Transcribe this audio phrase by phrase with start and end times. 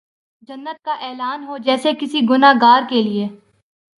[0.47, 3.27] جنت کا اعلان ہو جیسے کسی گناہ گار کیلئے